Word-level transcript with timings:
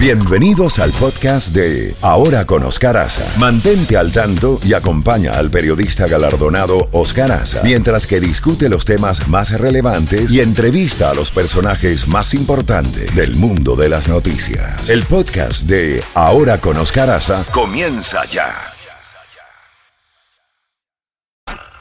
Bienvenidos 0.00 0.78
al 0.78 0.90
podcast 0.92 1.54
de 1.54 1.94
Ahora 2.00 2.46
con 2.46 2.62
Oscar 2.62 2.96
Aza. 2.96 3.38
Mantente 3.38 3.98
al 3.98 4.10
tanto 4.10 4.58
y 4.64 4.72
acompaña 4.72 5.34
al 5.34 5.50
periodista 5.50 6.06
galardonado 6.06 6.88
Oscar 6.92 7.30
Aza 7.30 7.60
mientras 7.64 8.06
que 8.06 8.18
discute 8.18 8.70
los 8.70 8.86
temas 8.86 9.28
más 9.28 9.60
relevantes 9.60 10.32
y 10.32 10.40
entrevista 10.40 11.10
a 11.10 11.14
los 11.14 11.30
personajes 11.30 12.08
más 12.08 12.32
importantes 12.32 13.14
del 13.14 13.36
mundo 13.36 13.76
de 13.76 13.90
las 13.90 14.08
noticias. 14.08 14.88
El 14.88 15.02
podcast 15.02 15.68
de 15.68 16.02
Ahora 16.14 16.62
con 16.62 16.78
Oscar 16.78 17.10
Aza 17.10 17.44
comienza 17.52 18.24
ya. 18.24 18.54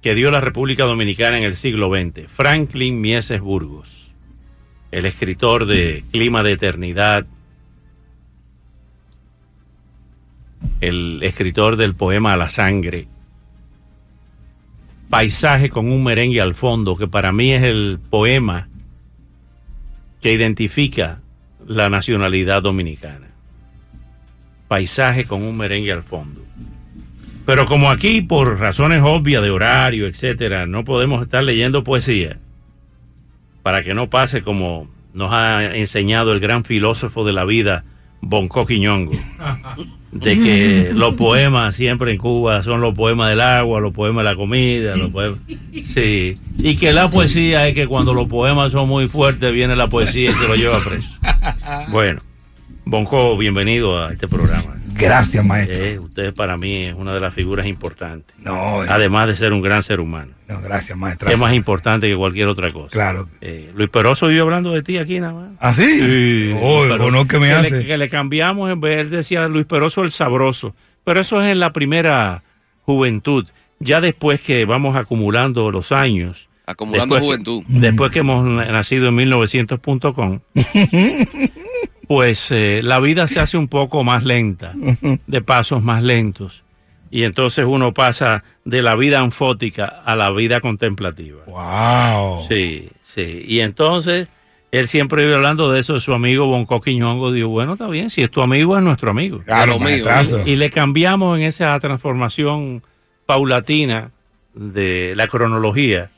que 0.00 0.14
dio 0.14 0.30
la 0.30 0.40
República 0.40 0.84
Dominicana 0.84 1.36
en 1.36 1.42
el 1.42 1.56
siglo 1.56 1.90
XX, 1.90 2.26
Franklin 2.28 3.00
Mieses 3.00 3.40
Burgos, 3.40 4.14
el 4.90 5.04
escritor 5.04 5.66
de 5.66 6.02
Clima 6.10 6.42
de 6.42 6.52
Eternidad, 6.52 7.26
el 10.80 11.20
escritor 11.22 11.76
del 11.76 11.94
poema 11.94 12.32
A 12.32 12.36
la 12.38 12.48
Sangre, 12.48 13.06
Paisaje 15.10 15.70
con 15.70 15.90
un 15.90 16.04
merengue 16.04 16.40
al 16.40 16.54
fondo, 16.54 16.96
que 16.96 17.08
para 17.08 17.32
mí 17.32 17.52
es 17.52 17.64
el 17.64 17.98
poema 18.10 18.68
que 20.20 20.32
identifica 20.32 21.19
la 21.66 21.88
nacionalidad 21.88 22.62
dominicana. 22.62 23.28
Paisaje 24.68 25.24
con 25.24 25.42
un 25.42 25.56
merengue 25.56 25.92
al 25.92 26.02
fondo. 26.02 26.42
Pero 27.46 27.66
como 27.66 27.90
aquí, 27.90 28.22
por 28.22 28.60
razones 28.60 29.00
obvias 29.02 29.42
de 29.42 29.50
horario, 29.50 30.06
etcétera, 30.06 30.66
no 30.66 30.84
podemos 30.84 31.22
estar 31.22 31.42
leyendo 31.42 31.82
poesía, 31.82 32.38
para 33.62 33.82
que 33.82 33.94
no 33.94 34.08
pase 34.08 34.42
como 34.42 34.88
nos 35.12 35.32
ha 35.32 35.76
enseñado 35.76 36.32
el 36.32 36.40
gran 36.40 36.64
filósofo 36.64 37.24
de 37.24 37.32
la 37.32 37.44
vida, 37.44 37.84
Bonco 38.20 38.66
Quiñongo, 38.66 39.12
de 40.12 40.34
que 40.38 40.90
los 40.94 41.14
poemas 41.16 41.74
siempre 41.74 42.12
en 42.12 42.18
Cuba 42.18 42.62
son 42.62 42.80
los 42.80 42.94
poemas 42.94 43.30
del 43.30 43.40
agua, 43.40 43.80
los 43.80 43.92
poemas 43.92 44.24
de 44.24 44.30
la 44.30 44.36
comida, 44.36 44.96
los 44.96 45.10
poemas... 45.10 45.40
Sí, 45.82 46.36
y 46.58 46.76
que 46.76 46.92
la 46.92 47.08
poesía 47.08 47.66
es 47.66 47.74
que 47.74 47.86
cuando 47.86 48.14
los 48.14 48.28
poemas 48.28 48.72
son 48.72 48.88
muy 48.88 49.08
fuertes 49.08 49.52
viene 49.52 49.74
la 49.74 49.88
poesía 49.88 50.30
y 50.30 50.34
se 50.34 50.46
lo 50.46 50.54
lleva 50.54 50.78
preso. 50.84 51.18
Bueno, 51.90 52.22
Bonco, 52.84 53.36
bienvenido 53.36 54.02
a 54.04 54.12
este 54.12 54.26
programa. 54.28 54.76
Gracias, 54.94 55.44
maestro. 55.44 55.76
Eh, 55.82 55.98
usted 55.98 56.34
para 56.34 56.58
mí 56.58 56.82
es 56.84 56.94
una 56.94 57.12
de 57.14 57.20
las 57.20 57.32
figuras 57.32 57.64
importantes. 57.66 58.36
No, 58.40 58.84
eh, 58.84 58.86
Además 58.90 59.28
de 59.28 59.36
ser 59.36 59.52
un 59.52 59.62
gran 59.62 59.82
ser 59.82 60.00
humano. 60.00 60.32
no, 60.48 60.60
gracias, 60.60 60.98
maestro. 60.98 61.28
Es 61.28 61.34
más 61.34 61.40
Gracias. 61.42 61.56
importante 61.56 62.08
que 62.08 62.16
cualquier 62.16 62.48
otra 62.48 62.70
cosa. 62.72 62.90
Claro. 62.90 63.28
Eh, 63.40 63.70
Luis 63.74 63.88
Peroso 63.88 64.26
vive 64.26 64.40
hablando 64.40 64.72
de 64.72 64.82
ti 64.82 64.98
aquí 64.98 65.18
nada 65.20 65.32
más. 65.32 65.50
¿Ah, 65.60 65.72
sí? 65.72 65.88
Sí, 66.00 66.54
Oh, 66.60 66.82
Peroso. 66.82 67.26
que 67.28 67.38
me 67.38 67.46
le- 67.46 67.52
hace. 67.54 67.86
que 67.86 67.96
le 67.96 68.08
cambiamos, 68.10 68.70
en 68.70 68.80
vez, 68.80 68.96
él 68.98 69.10
decía 69.10 69.46
Luis 69.48 69.66
Peroso 69.66 70.02
el 70.02 70.10
sabroso. 70.10 70.74
Pero 71.04 71.20
eso 71.20 71.42
es 71.42 71.50
en 71.50 71.60
la 71.60 71.72
primera 71.72 72.42
juventud. 72.82 73.46
Ya 73.78 74.02
después 74.02 74.40
que 74.42 74.66
vamos 74.66 74.96
acumulando 74.96 75.70
los 75.70 75.92
años. 75.92 76.49
Acumulando 76.70 77.14
después 77.16 77.38
que- 77.38 77.44
juventud. 77.44 77.80
después 77.80 78.10
que 78.12 78.18
hemos 78.20 78.44
nacido 78.44 79.08
en 79.08 79.16
1900.com, 79.16 80.40
pues 82.08 82.50
eh, 82.50 82.80
la 82.84 83.00
vida 83.00 83.28
se 83.28 83.40
hace 83.40 83.56
un 83.56 83.68
poco 83.68 84.02
más 84.04 84.24
lenta, 84.24 84.74
de 85.26 85.40
pasos 85.42 85.82
más 85.82 86.02
lentos. 86.02 86.64
Y 87.12 87.24
entonces 87.24 87.64
uno 87.68 87.92
pasa 87.92 88.44
de 88.64 88.82
la 88.82 88.94
vida 88.94 89.20
anfótica 89.20 89.86
a 90.04 90.14
la 90.14 90.30
vida 90.30 90.60
contemplativa. 90.60 91.40
Wow. 91.46 92.46
Sí, 92.48 92.88
sí. 93.02 93.44
Y 93.46 93.60
entonces 93.60 94.28
él 94.70 94.86
siempre 94.86 95.24
iba 95.26 95.34
hablando 95.34 95.72
de 95.72 95.80
eso 95.80 95.94
de 95.94 96.00
su 96.00 96.12
amigo 96.14 96.46
Bonco 96.46 96.80
Quiñongo. 96.80 97.32
Digo, 97.32 97.48
bueno, 97.48 97.72
está 97.72 97.88
bien, 97.88 98.10
si 98.10 98.22
es 98.22 98.30
tu 98.30 98.42
amigo, 98.42 98.76
es 98.76 98.84
nuestro 98.84 99.10
amigo. 99.10 99.40
Claro, 99.44 99.72
mío, 99.80 99.80
maestrazo. 100.04 100.46
Y 100.46 100.54
le 100.54 100.70
cambiamos 100.70 101.36
en 101.36 101.44
esa 101.44 101.76
transformación 101.80 102.82
paulatina 103.26 104.12
de 104.54 105.14
la 105.16 105.26
cronología. 105.26 106.10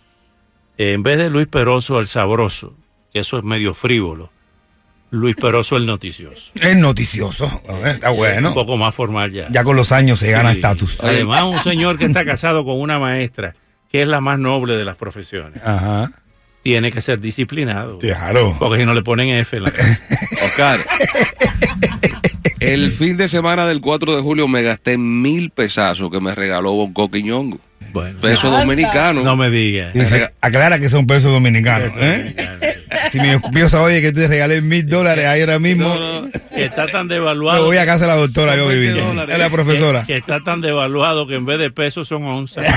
Eh, 0.79 0.93
en 0.93 1.03
vez 1.03 1.19
de 1.19 1.31
Luis 1.31 1.47
Peroso 1.49 2.01
el 2.01 2.07
sabroso, 2.07 2.75
que 3.13 3.21
eso 3.21 3.39
es 3.39 3.45
medio 3.45 3.75
frívolo, 3.75 4.31
Luis 5.11 5.37
Peroso 5.37 5.77
el 5.77 5.85
noticioso. 5.87 6.53
Es 6.61 6.77
noticioso. 6.77 7.45
eh, 7.69 7.83
Está 7.93 8.11
bueno. 8.11 8.49
Un 8.49 8.55
poco 8.55 8.77
más 8.77 8.95
formal 8.95 9.31
ya. 9.33 9.49
Ya 9.51 9.63
con 9.65 9.77
los 9.77 9.93
años 9.93 10.19
se 10.19 10.31
gana 10.31 10.51
Sí. 10.53 10.57
estatus. 10.57 10.99
Además, 11.03 11.43
un 11.43 11.59
señor 11.61 11.99
que 11.99 12.07
está 12.07 12.25
casado 12.25 12.65
con 12.65 12.81
una 12.81 12.99
maestra, 12.99 13.55
que 13.91 14.03
es 14.03 14.09
la 14.09 14.21
más 14.23 14.39
noble 14.39 14.75
de 14.77 14.85
las 14.87 14.97
profesiones, 14.97 15.63
Ajá. 15.63 16.11
tiene 16.63 16.91
que 16.93 17.03
ser 17.03 17.21
disciplinado. 17.21 17.99
Claro. 17.99 18.55
Porque 18.59 18.79
si 18.81 18.87
no 18.87 18.95
le 18.95 19.03
ponen 19.03 19.29
F 19.29 19.57
en 19.59 19.65
la 19.65 19.71
cara. 19.71 19.99
Oscar. 20.47 20.81
El 22.61 22.93
fin 22.93 23.17
de 23.17 23.27
semana 23.29 23.67
del 23.67 23.81
4 23.81 24.15
de 24.17 24.23
julio 24.23 24.47
me 24.49 24.63
gasté 24.63 24.97
mil 24.97 25.51
pesazos 25.51 26.11
que 26.11 26.21
me 26.21 26.35
regaló 26.35 26.73
Bonco 26.73 27.11
Quiñongo. 27.11 27.59
Bueno, 27.93 28.21
Peso 28.21 28.51
dominicano. 28.51 29.23
no 29.23 29.37
me 29.37 29.51
digas. 29.51 29.95
Aclara 30.41 30.79
que 30.79 30.89
son 30.89 31.07
pesos 31.07 31.31
dominicanos. 31.31 31.93
¿eh? 31.99 32.35
Si 33.11 33.21
mi 33.21 33.29
esposa 33.31 33.83
oye 33.83 34.01
que 34.01 34.13
te 34.13 34.27
regalé 34.29 34.63
mil 34.63 34.87
dólares 34.89 35.27
ahí 35.27 35.41
ahora 35.41 35.59
mismo, 35.59 35.89
No, 35.89 36.23
no. 36.23 36.31
Que 36.55 36.65
está 36.65 36.87
tan 36.87 37.07
me 37.07 37.15
devaluado. 37.15 37.67
voy 37.67 37.77
a 37.77 37.85
casa 37.87 38.07
de 38.07 38.13
la 38.13 38.17
doctora 38.17 38.57
yo 38.57 38.63
Son 38.63 38.69
20 38.71 38.93
vivir. 39.01 39.31
Es 39.31 39.39
la 39.39 39.51
profesora. 39.51 40.01
Que, 40.01 40.07
que 40.07 40.17
está 40.19 40.41
tan 40.41 40.61
devaluado 40.61 41.27
que 41.27 41.35
en 41.35 41.45
vez 41.45 41.59
de 41.59 41.71
pesos 41.71 42.09
son 42.09 42.25
onzas. 42.25 42.65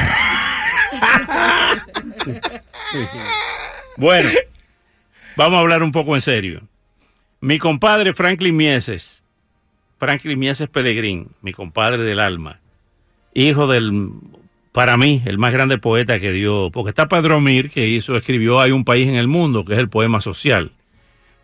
bueno, 3.98 4.30
vamos 5.36 5.58
a 5.58 5.62
hablar 5.62 5.84
un 5.84 5.92
poco 5.92 6.16
en 6.16 6.22
serio. 6.22 6.62
Mi 7.42 7.60
compadre 7.60 8.14
Franklin 8.14 8.56
Mieses, 8.56 9.24
Franklin 10.00 10.40
Mieses 10.40 10.70
Pelegrín, 10.70 11.30
mi 11.42 11.54
compadre 11.54 12.04
del 12.04 12.20
alma, 12.20 12.60
hijo 13.34 13.68
del, 13.68 14.10
para 14.76 14.98
mí, 14.98 15.22
el 15.24 15.38
más 15.38 15.54
grande 15.54 15.78
poeta 15.78 16.20
que 16.20 16.34
dio, 16.34 16.70
porque 16.70 16.90
está 16.90 17.08
Pedro 17.08 17.40
Mir, 17.40 17.70
que 17.70 17.88
hizo, 17.88 18.18
escribió 18.18 18.60
Hay 18.60 18.72
un 18.72 18.84
país 18.84 19.08
en 19.08 19.16
el 19.16 19.30
mundo, 19.30 19.64
que 19.64 19.72
es 19.72 19.80
el 19.80 19.88
poema 19.88 20.20
social. 20.20 20.74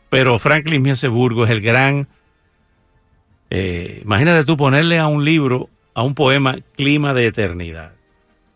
Pero 0.09 0.38
Franklin 0.38 0.81
Mieses 0.81 1.09
Burgo 1.09 1.46
es 1.46 1.52
el 1.52 1.62
gran 1.62 2.09
eh, 3.50 4.02
imagínate 4.03 4.44
tú 4.44 4.58
ponerle 4.58 5.00
a 5.00 5.08
un 5.08 5.24
libro, 5.24 5.69
a 5.94 6.03
un 6.03 6.14
poema, 6.14 6.58
clima 6.75 7.14
de 7.14 7.28
eternidad. 7.28 7.94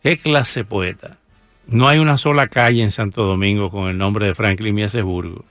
¿Qué 0.03 0.18
clase 0.18 0.66
poeta? 0.66 1.19
No 1.68 1.88
hay 1.88 2.00
una 2.00 2.18
sola 2.18 2.50
calle 2.50 2.84
en 2.84 2.92
Santo 2.92 3.24
Domingo 3.24 3.69
con 3.69 3.88
el 3.88 3.97
nombre 3.97 4.25
de 4.25 4.36
Franklin 4.36 4.75
Mieses 4.75 5.03
Burgo. 5.03 5.46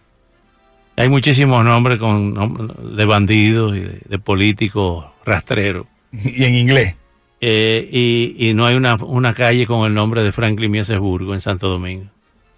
Hay 0.96 1.08
muchísimos 1.08 1.64
nombres 1.64 1.98
con 1.98 2.94
de 2.94 3.04
bandidos 3.06 3.74
y 3.74 3.80
de, 3.80 4.02
de 4.04 4.18
políticos 4.18 5.06
rastreros. 5.24 5.86
Y 6.12 6.44
en 6.44 6.54
inglés. 6.56 6.96
Eh, 7.46 7.90
y, 7.92 8.48
y 8.48 8.54
no 8.54 8.64
hay 8.64 8.74
una, 8.74 9.34
calle 9.34 9.66
con 9.66 9.86
el 9.86 9.92
nombre 9.92 10.22
de 10.22 10.32
Franklin 10.32 10.70
Mieses 10.70 10.98
Burgo 10.98 11.34
en 11.34 11.42
Santo 11.42 11.68
Domingo. 11.68 12.06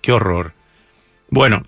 Qué 0.00 0.12
horror. 0.12 0.52
Bueno, 1.28 1.64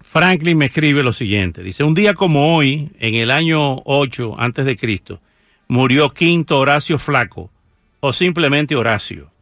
Franklin 0.00 0.56
me 0.56 0.66
escribe 0.66 1.02
lo 1.02 1.12
siguiente. 1.12 1.64
Dice, 1.64 1.82
un 1.82 1.94
día 1.94 2.14
como 2.14 2.54
hoy, 2.54 2.92
en 3.00 3.16
el 3.16 3.32
año 3.32 3.82
8 3.84 4.36
antes 4.38 4.66
de 4.66 4.76
Cristo, 4.76 5.20
murió 5.66 6.10
Quinto 6.10 6.60
Horacio 6.60 7.00
Flaco, 7.00 7.50
o 7.98 8.12
simplemente 8.12 8.76
Horacio. 8.76 9.32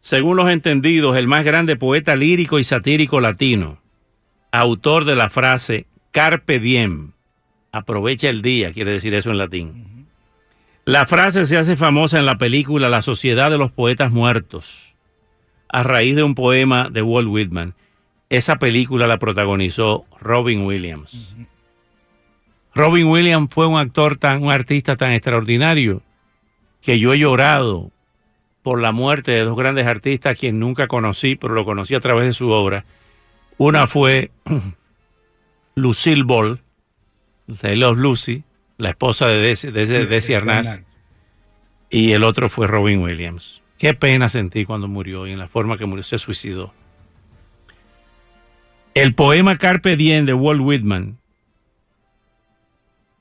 Según 0.00 0.36
los 0.36 0.50
entendidos, 0.50 1.16
el 1.16 1.28
más 1.28 1.42
grande 1.42 1.76
poeta 1.76 2.16
lírico 2.16 2.58
y 2.58 2.64
satírico 2.64 3.22
latino, 3.22 3.80
autor 4.52 5.06
de 5.06 5.16
la 5.16 5.30
frase 5.30 5.86
Carpe 6.10 6.58
diem, 6.58 7.12
aprovecha 7.72 8.28
el 8.28 8.42
día, 8.42 8.72
quiere 8.72 8.90
decir 8.90 9.14
eso 9.14 9.30
en 9.30 9.38
latín. 9.38 9.95
La 10.86 11.04
frase 11.04 11.46
se 11.46 11.58
hace 11.58 11.74
famosa 11.74 12.16
en 12.16 12.26
la 12.26 12.38
película 12.38 12.88
La 12.88 13.02
Sociedad 13.02 13.50
de 13.50 13.58
los 13.58 13.72
Poetas 13.72 14.12
Muertos, 14.12 14.94
a 15.68 15.82
raíz 15.82 16.14
de 16.14 16.22
un 16.22 16.36
poema 16.36 16.90
de 16.90 17.02
Walt 17.02 17.26
Whitman. 17.26 17.74
Esa 18.30 18.60
película 18.60 19.08
la 19.08 19.18
protagonizó 19.18 20.04
Robin 20.20 20.64
Williams. 20.64 21.34
Robin 22.72 23.08
Williams 23.08 23.52
fue 23.52 23.66
un 23.66 23.76
actor 23.76 24.16
tan, 24.16 24.44
un 24.44 24.52
artista 24.52 24.94
tan 24.94 25.10
extraordinario 25.10 26.02
que 26.80 27.00
yo 27.00 27.12
he 27.12 27.18
llorado 27.18 27.90
por 28.62 28.80
la 28.80 28.92
muerte 28.92 29.32
de 29.32 29.40
dos 29.40 29.56
grandes 29.56 29.88
artistas 29.88 30.30
a 30.30 30.36
quien 30.36 30.60
nunca 30.60 30.86
conocí, 30.86 31.34
pero 31.34 31.54
lo 31.54 31.64
conocí 31.64 31.96
a 31.96 32.00
través 32.00 32.26
de 32.26 32.32
su 32.32 32.50
obra. 32.50 32.84
Una 33.58 33.88
fue 33.88 34.30
Lucille 35.74 36.22
Ball, 36.22 36.60
de 37.48 37.74
Love 37.74 37.98
Lucy, 37.98 38.44
la 38.78 38.90
esposa 38.90 39.28
de 39.28 39.38
Desi, 39.38 39.70
de, 39.70 40.36
Arnaz, 40.36 40.84
y 41.90 42.12
el 42.12 42.24
otro 42.24 42.48
fue 42.48 42.66
Robin 42.66 43.00
Williams. 43.00 43.62
Qué 43.78 43.94
pena 43.94 44.28
sentí 44.28 44.64
cuando 44.64 44.88
murió 44.88 45.26
y 45.26 45.32
en 45.32 45.38
la 45.38 45.48
forma 45.48 45.78
que 45.78 45.86
murió, 45.86 46.02
se 46.02 46.18
suicidó. 46.18 46.72
El 48.94 49.14
poema 49.14 49.56
Carpe 49.56 49.96
Diem 49.96 50.24
de 50.24 50.32
Walt 50.32 50.60
Whitman 50.62 51.18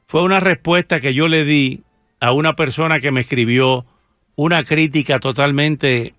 fue 0.07 0.24
una 0.24 0.40
respuesta 0.40 1.02
que 1.02 1.13
yo 1.13 1.28
le 1.28 1.44
di 1.44 1.84
a 2.19 2.31
una 2.31 2.56
persona 2.56 3.00
que 3.00 3.12
me 3.12 3.22
escribió 3.22 3.86
una 4.36 4.63
crítica 4.63 5.19
totalmente 5.19 6.13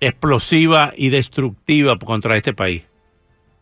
explosiva 0.00 0.92
y 0.96 1.10
destructiva 1.10 1.98
contra 1.98 2.36
este 2.36 2.52
país. 2.52 2.82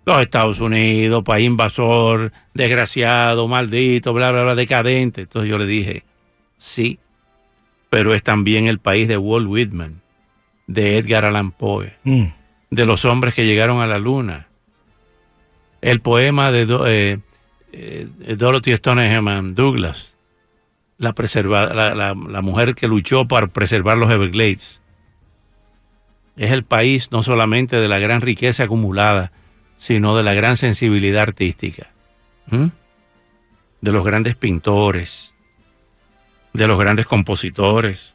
Los 0.05 0.21
Estados 0.21 0.61
Unidos, 0.61 1.25
país 1.25 1.47
invasor, 1.47 2.33
desgraciado, 2.53 3.49
maldito, 3.49 4.13
bla, 4.13 4.31
bla, 4.31 4.43
bla, 4.43 4.55
decadente. 4.55 5.23
Entonces 5.23 5.51
yo 5.51 5.59
le 5.59 5.67
dije, 5.67 6.05
sí, 6.59 6.99
pero 7.89 8.15
es 8.15 8.23
también 8.23 8.67
el 8.67 8.79
país 8.79 9.09
de 9.09 9.17
Walt 9.17 9.49
Whitman, 9.49 10.03
de 10.67 10.99
Edgar 10.99 11.25
Allan 11.25 11.53
Poe, 11.53 11.95
mm. 12.05 12.25
de 12.71 12.87
los 12.87 13.05
hombres 13.05 13.35
que 13.35 13.47
llegaron 13.47 13.81
a 13.81 13.87
la 13.87 13.99
luna. 13.99 14.49
El 15.81 16.01
poema 16.01 16.51
de 16.51 16.67
eh, 16.87 17.19
eh, 17.73 18.37
Dorothy 18.37 18.77
Stoneham 18.77 19.55
Douglas, 19.55 20.15
la, 20.99 21.13
preserva, 21.13 21.67
la, 21.73 22.43
mujer 22.43 22.75
que 22.75 22.89
luchó 22.89 23.27
para 23.27 23.49
preservar 23.49 23.99
los 23.99 24.11
Everglades. 24.11 24.81
Es 26.37 26.51
el 26.51 26.65
país 26.65 27.13
no 27.13 27.23
solamente 27.23 27.77
de 27.77 27.89
la 27.89 27.99
gran 27.99 28.21
riqueza 28.21 28.65
acumulada, 28.65 29.33
sino 29.85 30.17
de 30.17 30.23
la 30.23 30.33
gran 30.33 30.57
sensibilidad 30.57 31.25
artística, 31.25 31.91
de 32.49 33.93
los 33.93 34.03
grandes 34.03 34.35
pintores, 34.35 35.35
de 36.55 36.67
los 36.67 36.79
grandes 36.79 37.07
compositores. 37.07 38.15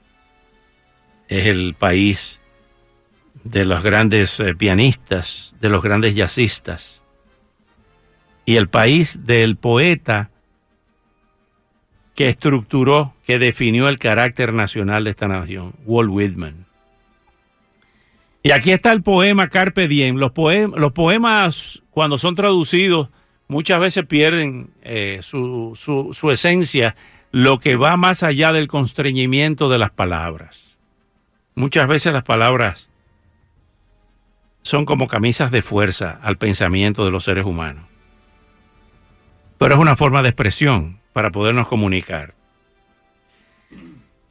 Es 1.27 1.45
el 1.45 1.75
país 1.75 2.39
de 3.43 3.65
los 3.65 3.83
grandes 3.83 4.39
eh, 4.39 4.55
pianistas, 4.55 5.53
de 5.61 5.69
los 5.69 5.83
grandes 5.83 6.15
jazzistas. 6.15 7.03
Y 8.45 8.55
el 8.55 8.67
país 8.67 9.27
del 9.27 9.55
poeta 9.55 10.31
que 12.15 12.29
estructuró, 12.29 13.13
que 13.27 13.37
definió 13.37 13.89
el 13.89 13.99
carácter 13.99 14.53
nacional 14.53 15.03
de 15.03 15.11
esta 15.11 15.27
nación, 15.27 15.75
Walt 15.85 16.09
Whitman. 16.09 16.65
Y 18.41 18.51
aquí 18.51 18.71
está 18.71 18.91
el 18.91 19.03
poema 19.03 19.49
Carpe 19.49 19.87
Diem. 19.87 20.15
Los, 20.15 20.31
los 20.75 20.91
poemas, 20.93 21.83
cuando 21.91 22.17
son 22.17 22.35
traducidos, 22.35 23.09
muchas 23.47 23.79
veces 23.79 24.05
pierden 24.05 24.71
eh, 24.81 25.19
su, 25.21 25.73
su 25.75 26.31
esencia, 26.31 26.95
lo 27.31 27.59
que 27.59 27.75
va 27.75 27.97
más 27.97 28.23
allá 28.23 28.51
del 28.53 28.67
constreñimiento 28.67 29.69
de 29.69 29.77
las 29.77 29.91
palabras. 29.91 30.79
Muchas 31.55 31.87
veces 31.87 32.13
las 32.13 32.23
palabras 32.23 32.89
son 34.61 34.85
como 34.85 35.07
camisas 35.07 35.51
de 35.51 35.61
fuerza 35.61 36.19
al 36.21 36.37
pensamiento 36.37 37.03
de 37.03 37.11
los 37.11 37.23
seres 37.23 37.45
humanos. 37.45 37.85
Pero 39.57 39.75
es 39.75 39.81
una 39.81 39.95
forma 39.95 40.21
de 40.21 40.29
expresión 40.29 41.01
para 41.11 41.31
podernos 41.31 41.67
comunicar. 41.67 42.33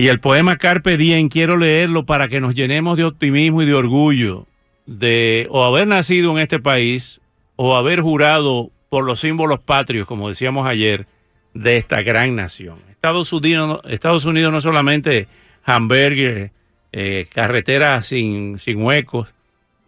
Y 0.00 0.06
el 0.06 0.20
poema 0.20 0.58
Carpe 0.58 0.96
Diem 0.96 1.28
quiero 1.28 1.56
leerlo 1.56 2.06
para 2.06 2.28
que 2.28 2.40
nos 2.40 2.54
llenemos 2.54 2.96
de 2.96 3.02
optimismo 3.02 3.62
y 3.62 3.66
de 3.66 3.74
orgullo 3.74 4.46
de 4.86 5.48
o 5.50 5.64
haber 5.64 5.88
nacido 5.88 6.30
en 6.30 6.38
este 6.38 6.60
país 6.60 7.20
o 7.56 7.74
haber 7.76 8.00
jurado 8.00 8.70
por 8.90 9.04
los 9.04 9.18
símbolos 9.18 9.58
patrios, 9.58 10.06
como 10.06 10.28
decíamos 10.28 10.68
ayer, 10.68 11.08
de 11.52 11.78
esta 11.78 12.00
gran 12.02 12.36
nación. 12.36 12.78
Estados 12.92 13.32
Unidos, 13.32 13.80
Estados 13.88 14.24
Unidos 14.24 14.52
no 14.52 14.60
solamente 14.60 15.26
hamburgues, 15.64 16.52
eh, 16.92 17.26
carreteras 17.34 18.06
sin, 18.06 18.60
sin 18.60 18.80
huecos, 18.80 19.34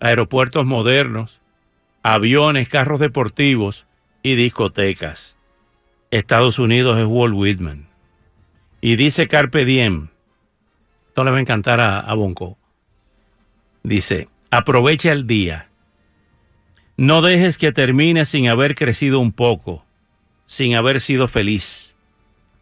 aeropuertos 0.01 0.67
modernos, 0.67 1.41
aviones, 2.03 2.69
carros 2.69 2.99
deportivos 2.99 3.87
y 4.25 4.35
discotecas. 4.35 5.37
Estados 6.11 6.59
Unidos 6.59 6.99
es 6.99 7.07
Walt 7.07 7.37
Whitman. 7.37 7.90
Y 8.81 8.97
dice 8.97 9.29
Carpe 9.29 9.65
Diem, 9.65 10.09
esto 11.09 11.25
le 11.25 11.31
va 11.31 11.37
a 11.37 11.41
encantar 11.41 11.81
a, 11.81 12.01
a 12.01 12.15
Bonco. 12.15 12.59
Dice, 13.83 14.29
aprovecha 14.51 15.13
el 15.13 15.27
día. 15.27 15.69
No 16.97 17.23
dejes 17.23 17.59
que 17.59 17.73
termine 17.73 18.25
sin 18.25 18.49
haber 18.49 18.75
crecido 18.75 19.21
un 19.21 19.33
poco, 19.33 19.85
sin 20.47 20.75
haber 20.77 21.01
sido 21.01 21.29
feliz, 21.29 21.95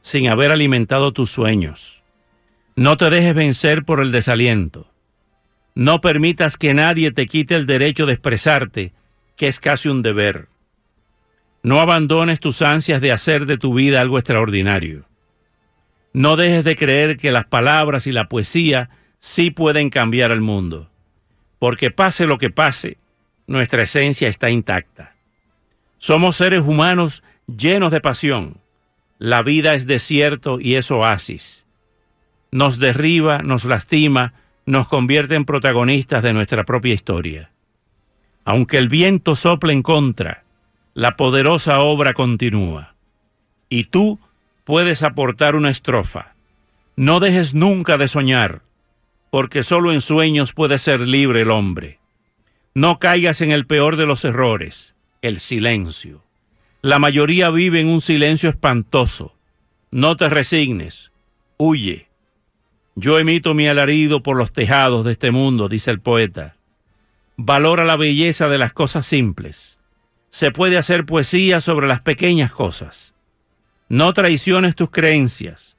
sin 0.03 0.29
haber 0.29 0.51
alimentado 0.53 1.13
tus 1.13 1.31
sueños. 1.31 2.03
No 2.77 2.97
te 2.97 3.11
dejes 3.11 3.35
vencer 3.35 3.85
por 3.85 4.01
el 4.01 4.13
desaliento. 4.13 4.93
No 5.75 6.01
permitas 6.01 6.57
que 6.57 6.75
nadie 6.75 7.13
te 7.13 7.27
quite 7.27 7.55
el 7.55 7.67
derecho 7.67 8.07
de 8.07 8.13
expresarte, 8.13 8.93
que 9.37 9.49
es 9.49 9.61
casi 9.61 9.89
un 9.89 10.03
deber. 10.03 10.49
No 11.63 11.81
abandones 11.81 12.41
tus 12.41 12.63
ansias 12.63 13.01
de 13.01 13.13
hacer 13.13 13.47
de 13.47 13.59
tu 13.59 13.75
vida 13.75 14.01
algo 14.01 14.19
extraordinario. 14.19 15.07
No 16.13 16.37
dejes 16.37 16.65
de 16.65 16.77
creer 16.77 17.17
que 17.17 17.33
las 17.33 17.47
palabras 17.47 18.07
y 18.07 18.13
la 18.13 18.29
poesía 18.29 18.91
sí 19.19 19.51
pueden 19.51 19.91
cambiar 19.91 20.31
el 20.31 20.41
mundo, 20.41 20.91
porque 21.59 21.91
pase 21.91 22.27
lo 22.27 22.39
que 22.39 22.51
pase, 22.51 22.99
nuestra 23.47 23.83
esencia 23.83 24.29
está 24.29 24.51
intacta. 24.51 25.15
Somos 25.99 26.37
seres 26.37 26.63
humanos 26.63 27.23
llenos 27.47 27.91
de 27.91 28.01
pasión. 28.01 28.59
La 29.19 29.43
vida 29.43 29.75
es 29.75 29.87
desierto 29.87 30.61
y 30.61 30.77
es 30.77 30.91
oasis. 30.91 31.67
Nos 32.53 32.79
derriba, 32.79 33.39
nos 33.39 33.65
lastima, 33.65 34.35
nos 34.65 34.87
convierte 34.87 35.35
en 35.35 35.45
protagonistas 35.45 36.23
de 36.23 36.33
nuestra 36.33 36.65
propia 36.65 36.95
historia. 36.95 37.51
Aunque 38.45 38.79
el 38.79 38.89
viento 38.89 39.35
sople 39.35 39.73
en 39.73 39.83
contra, 39.83 40.45
la 40.95 41.17
poderosa 41.17 41.81
obra 41.81 42.13
continúa. 42.15 42.95
Y 43.69 43.85
tú 43.85 44.21
puedes 44.69 45.03
aportar 45.03 45.57
una 45.57 45.71
estrofa. 45.71 46.35
No 46.95 47.21
dejes 47.21 47.55
nunca 47.55 47.97
de 47.97 48.07
soñar, 48.07 48.61
porque 49.31 49.63
solo 49.63 49.93
en 49.93 50.03
sueños 50.03 50.53
puede 50.53 50.77
ser 50.77 51.01
libre 51.01 51.41
el 51.41 51.51
hombre. 51.51 52.01
No 52.75 52.99
caigas 52.99 53.41
en 53.41 53.51
el 53.51 53.67
peor 53.67 53.97
de 53.97 54.05
los 54.05 54.27
errores, 54.27 54.95
el 55.23 55.41
silencio. 55.41 56.23
La 56.83 56.99
mayoría 56.99 57.49
vive 57.49 57.81
en 57.81 57.89
un 57.89 58.03
silencio 58.03 58.51
espantoso. 58.51 59.35
No 59.91 60.19
te 60.19 60.29
resignes, 60.29 61.13
huye. 61.57 62.11
Yo 62.95 63.19
emito 63.19 63.55
mi 63.55 63.69
alarido 63.69 64.23
por 64.23 64.37
los 64.37 64.53
tejados 64.53 65.03
de 65.07 65.13
este 65.13 65.31
mundo, 65.31 65.71
dice 65.71 65.91
el 65.91 66.01
poeta. 66.01 66.57
Valora 67.39 67.87
la 67.87 67.97
belleza 67.97 68.51
de 68.51 68.59
las 68.59 68.75
cosas 68.75 69.07
simples. 69.07 69.79
Se 70.29 70.51
puede 70.51 70.77
hacer 70.77 71.07
poesía 71.07 71.63
sobre 71.63 71.89
las 71.89 72.03
pequeñas 72.03 72.53
cosas. 72.53 73.15
No 73.89 74.13
traiciones 74.13 74.75
tus 74.75 74.91
creencias. 74.91 75.77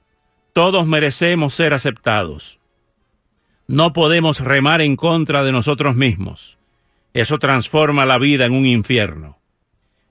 Todos 0.54 0.88
merecemos 0.88 1.54
ser 1.54 1.74
aceptados. 1.74 2.60
No 3.68 3.94
podemos 3.94 4.40
remar 4.40 4.82
en 4.82 4.96
contra 4.96 5.44
de 5.44 5.52
nosotros 5.52 5.96
mismos. 5.96 6.58
Eso 7.14 7.38
transforma 7.38 8.08
la 8.08 8.18
vida 8.18 8.46
en 8.46 8.54
un 8.54 8.66
infierno. 8.66 9.38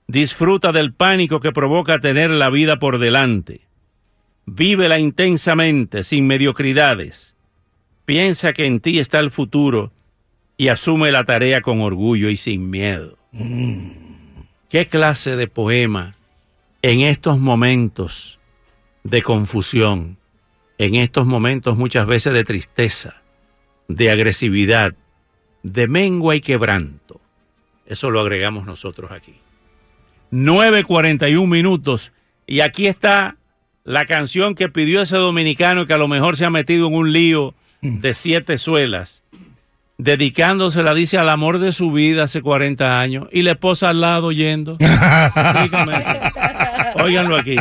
Disfruta 0.07 0.71
del 0.71 0.93
pánico 0.93 1.41
que 1.41 1.51
provoca 1.51 1.99
tener 1.99 2.29
la 2.29 2.49
vida 2.49 2.79
por 2.79 2.99
delante. 2.99 3.67
Vívela 4.45 4.97
intensamente, 4.97 6.03
sin 6.03 6.25
mediocridades. 6.25 7.35
Piensa 8.05 8.53
que 8.53 8.65
en 8.65 8.79
ti 8.79 8.99
está 8.99 9.19
el 9.19 9.29
futuro 9.29 9.91
y 10.57 10.69
asume 10.69 11.11
la 11.11 11.25
tarea 11.25 11.61
con 11.61 11.81
orgullo 11.81 12.29
y 12.29 12.37
sin 12.37 12.69
miedo. 12.69 13.17
Mm. 13.33 13.91
¿Qué 14.69 14.87
clase 14.87 15.35
de 15.35 15.47
poema 15.47 16.15
en 16.81 17.01
estos 17.01 17.39
momentos 17.39 18.39
de 19.03 19.21
confusión, 19.21 20.17
en 20.77 20.95
estos 20.95 21.25
momentos 21.25 21.77
muchas 21.77 22.05
veces 22.05 22.33
de 22.33 22.43
tristeza, 22.43 23.21
de 23.87 24.11
agresividad, 24.11 24.95
de 25.63 25.87
mengua 25.87 26.35
y 26.35 26.41
quebranto. 26.41 27.19
Eso 27.85 28.11
lo 28.11 28.21
agregamos 28.21 28.65
nosotros 28.65 29.11
aquí. 29.11 29.35
9.41 30.31 31.47
minutos 31.47 32.11
y 32.45 32.61
aquí 32.61 32.87
está 32.87 33.37
la 33.83 34.05
canción 34.05 34.55
que 34.55 34.69
pidió 34.69 35.01
ese 35.01 35.17
dominicano 35.17 35.85
que 35.85 35.93
a 35.93 35.97
lo 35.97 36.07
mejor 36.07 36.37
se 36.37 36.45
ha 36.45 36.49
metido 36.49 36.87
en 36.87 36.93
un 36.93 37.11
lío 37.11 37.55
de 37.81 38.13
siete 38.13 38.57
suelas, 38.57 39.23
dedicándosela, 39.97 40.93
dice, 40.93 41.17
al 41.17 41.29
amor 41.29 41.59
de 41.59 41.71
su 41.71 41.91
vida 41.91 42.23
hace 42.23 42.41
40 42.41 42.99
años 42.99 43.27
y 43.31 43.41
la 43.41 43.51
esposa 43.51 43.89
al 43.89 44.01
lado 44.01 44.31
yendo. 44.31 44.77
Óiganlo 47.03 47.37
aquí. 47.37 47.55